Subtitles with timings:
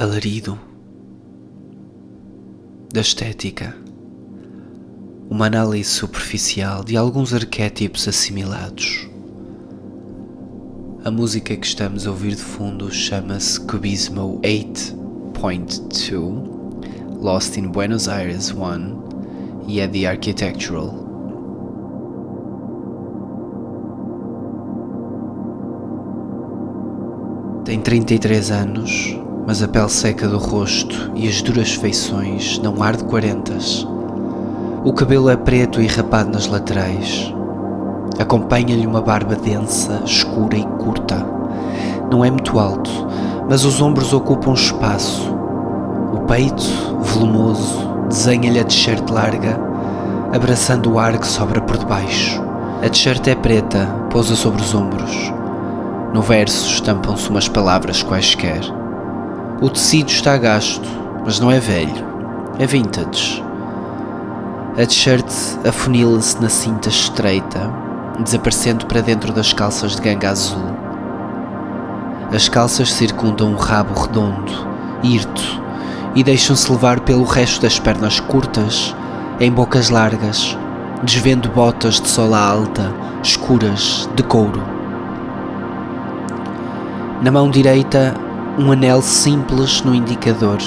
[0.00, 0.58] alarido
[2.90, 3.76] da estética,
[5.28, 9.06] uma análise superficial de alguns arquétipos assimilados.
[11.04, 18.52] A música que estamos a ouvir de fundo chama-se Cubismo 8.2, Lost in Buenos Aires
[18.52, 20.94] 1 e é The Architectural.
[27.66, 29.19] Tem 33 anos,
[29.50, 33.84] mas a pele seca do rosto e as duras feições não ar de quarentas.
[34.84, 37.34] O cabelo é preto e rapado nas laterais.
[38.16, 41.16] Acompanha-lhe uma barba densa, escura e curta.
[42.12, 42.92] Não é muito alto,
[43.48, 45.34] mas os ombros ocupam espaço.
[46.14, 46.62] O peito,
[47.00, 49.58] volumoso, desenha-lhe a t-shirt larga,
[50.32, 52.40] abraçando o ar que sobra por debaixo.
[52.84, 55.32] A t-shirt é preta, pousa sobre os ombros.
[56.14, 58.78] No verso estampam-se umas palavras quaisquer.
[59.62, 60.88] O tecido está gasto,
[61.22, 62.06] mas não é velho,
[62.58, 63.44] é vintage.
[64.72, 65.30] A t-shirt
[65.68, 67.70] afunila-se na cinta estreita,
[68.20, 70.64] desaparecendo para dentro das calças de ganga azul.
[72.32, 74.50] As calças circundam um rabo redondo,
[75.02, 75.62] hirto,
[76.14, 78.96] e deixam-se levar pelo resto das pernas curtas,
[79.38, 80.56] em bocas largas,
[81.02, 84.62] desvendo botas de sola alta, escuras, de couro.
[87.20, 88.14] Na mão direita,
[88.60, 90.58] um anel simples no indicador.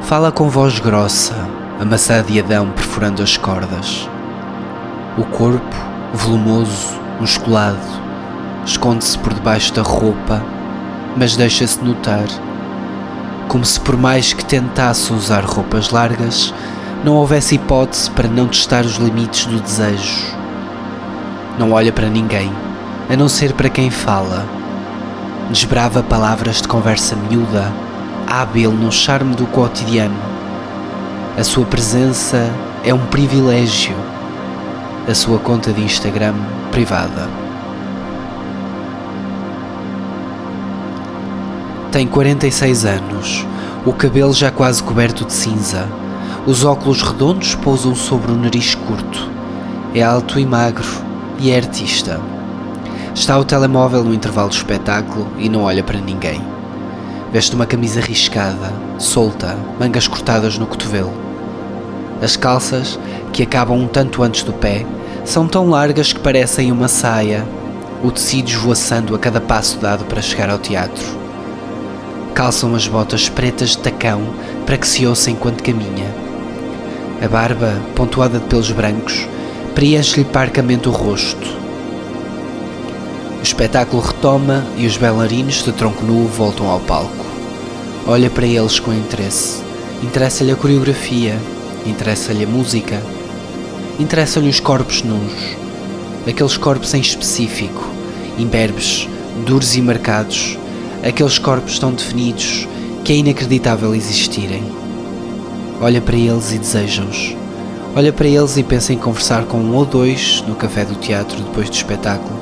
[0.00, 1.34] Fala com voz grossa,
[1.78, 4.08] amassada de Adão perfurando as cordas.
[5.18, 5.76] O corpo,
[6.14, 7.76] volumoso, musculado,
[8.64, 10.42] esconde-se por debaixo da roupa,
[11.18, 12.24] mas deixa-se notar,
[13.46, 16.54] como se por mais que tentasse usar roupas largas,
[17.04, 20.34] não houvesse hipótese para não testar os limites do desejo.
[21.58, 22.50] Não olha para ninguém,
[23.10, 24.61] a não ser para quem fala
[25.52, 27.70] desbrava palavras de conversa miúda,
[28.26, 30.16] hábil no charme do cotidiano.
[31.38, 32.50] A sua presença
[32.82, 33.94] é um privilégio.
[35.06, 36.34] A sua conta de Instagram
[36.70, 37.28] privada.
[41.90, 43.46] Tem 46 anos,
[43.84, 45.86] o cabelo já quase coberto de cinza.
[46.46, 49.28] Os óculos redondos pousam sobre o nariz curto.
[49.94, 50.88] É alto e magro
[51.38, 52.31] e é artista.
[53.14, 56.40] Está ao telemóvel no intervalo do espetáculo e não olha para ninguém.
[57.30, 61.12] Veste uma camisa riscada, solta, mangas cortadas no cotovelo.
[62.22, 62.98] As calças,
[63.32, 64.86] que acabam um tanto antes do pé,
[65.24, 67.46] são tão largas que parecem uma saia,
[68.02, 71.04] o tecido esvoaçando a cada passo dado para chegar ao teatro.
[72.34, 74.22] Calçam as botas pretas de tacão
[74.64, 76.06] para que se ouça enquanto caminha.
[77.22, 79.28] A barba, pontuada de pelos brancos,
[79.74, 81.61] preenche-lhe parcamente o rosto, o
[83.52, 87.26] espetáculo retoma e os bailarinos de tronco nu voltam ao palco.
[88.06, 89.62] Olha para eles com interesse.
[90.02, 91.38] Interessa-lhe a coreografia,
[91.84, 93.00] interessa-lhe a música,
[94.00, 95.32] interessam-lhe os corpos nus,
[96.26, 97.86] aqueles corpos em específico,
[98.38, 99.06] imberbes,
[99.44, 100.58] duros e marcados,
[101.06, 102.66] aqueles corpos tão definidos
[103.04, 104.64] que é inacreditável existirem.
[105.78, 107.36] Olha para eles e deseja-os.
[107.94, 111.36] Olha para eles e pensa em conversar com um ou dois no café do teatro
[111.42, 112.41] depois do espetáculo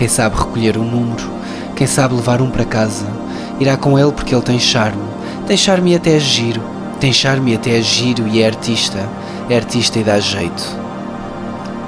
[0.00, 1.30] quem sabe recolher um número,
[1.76, 3.04] quem sabe levar um para casa,
[3.60, 5.04] irá com ele porque ele tem charme.
[5.46, 6.62] Tem charme até é giro.
[6.98, 9.06] Tem charme até é giro e é artista.
[9.50, 10.64] É artista e dá jeito.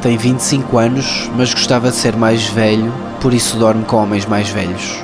[0.02, 4.50] Tem 25 anos, mas gostava de ser mais velho, por isso dorme com homens mais
[4.50, 4.98] velhos.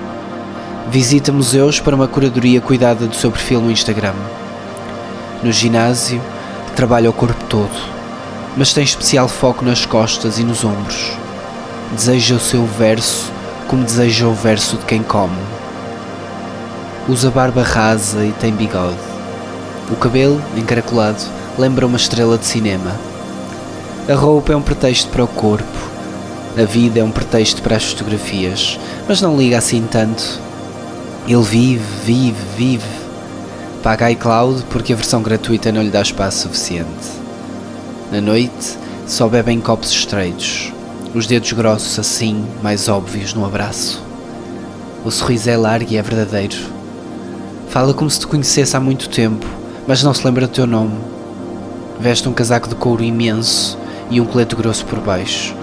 [0.90, 4.12] Visita museus para uma curadoria cuidada do seu perfil no Instagram.
[5.42, 6.20] No ginásio,
[6.76, 7.72] trabalha o corpo todo,
[8.54, 11.16] mas tem especial foco nas costas e nos ombros
[11.94, 13.32] deseja o seu verso
[13.66, 15.36] como deseja o verso de quem come.
[17.06, 18.96] Usa barba rasa e tem bigode.
[19.90, 21.22] O cabelo, encaracolado,
[21.58, 22.98] lembra uma estrela de cinema.
[24.08, 25.88] A roupa é um pretexto para o corpo.
[26.56, 30.40] A vida é um pretexto para as fotografias, mas não liga assim tanto.
[31.26, 33.08] Ele vive, vive, vive.
[33.82, 36.88] Paga iCloud porque a versão gratuita não lhe dá espaço suficiente.
[38.10, 40.72] Na noite, só bebe em copos estreitos
[41.14, 44.02] os dedos grossos assim, mais óbvios no abraço.
[45.04, 46.56] O sorriso é largo e é verdadeiro.
[47.68, 49.46] Fala como se te conhecesse há muito tempo,
[49.86, 50.98] mas não se lembra do teu nome.
[51.98, 53.78] Veste um casaco de couro imenso
[54.10, 55.54] e um colete grosso por baixo.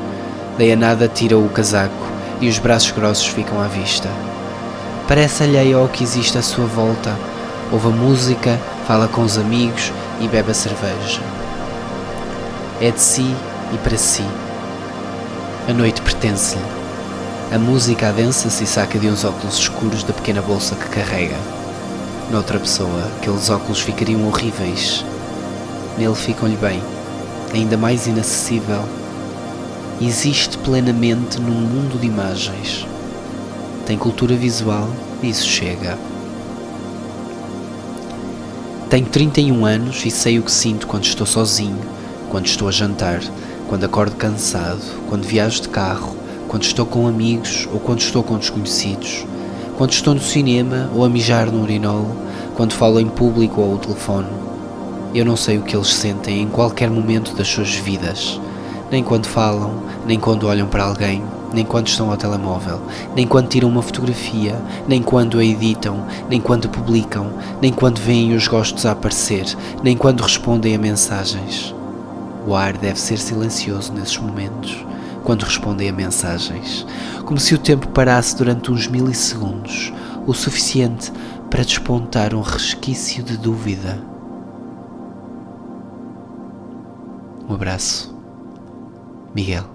[0.58, 2.08] Daí a nada tira o casaco
[2.42, 4.10] e os braços grossos ficam à vista.
[5.08, 7.16] Parece alheio ao que existe à sua volta.
[7.72, 11.22] Ouve a música, fala com os amigos e bebe a cerveja.
[12.82, 13.36] É de si
[13.74, 14.26] e para si.
[15.68, 16.62] A noite pertence-lhe.
[17.52, 21.38] A música adensa-se e saca de uns óculos escuros da pequena bolsa que carrega.
[22.32, 25.04] Noutra pessoa, aqueles óculos ficariam horríveis.
[25.98, 26.80] Nele ficam-lhe bem,
[27.52, 28.84] ainda mais inacessível.
[30.00, 32.86] Existe plenamente num mundo de imagens.
[33.88, 34.88] Tem cultura visual
[35.24, 35.98] e isso chega.
[38.88, 41.82] Tenho 31 anos e sei o que sinto quando estou sozinho,
[42.30, 43.20] quando estou a jantar,
[43.68, 46.16] quando acordo cansado, quando viajo de carro,
[46.48, 49.26] quando estou com amigos ou quando estou com desconhecidos,
[49.78, 52.06] quando estou no cinema ou a mijar no urinol,
[52.56, 54.30] quando falo em público ou ao telefone.
[55.14, 58.40] Eu não sei o que eles sentem em qualquer momento das suas vidas,
[58.92, 62.80] nem quando falam, nem quando olham para alguém, nem quando estão ao telemóvel,
[63.16, 67.32] nem quando tiram uma fotografia, nem quando a editam, nem quando publicam,
[67.62, 69.46] nem quando veem os gostos a aparecer,
[69.84, 71.75] nem quando respondem a mensagens.
[72.48, 74.86] O ar deve ser silencioso nesses momentos,
[75.24, 76.86] quando respondem a mensagens,
[77.26, 79.92] como se o tempo parasse durante uns milissegundos,
[80.28, 81.12] o suficiente
[81.50, 84.00] para despontar um resquício de dúvida.
[87.50, 88.16] Um abraço,
[89.34, 89.75] Miguel.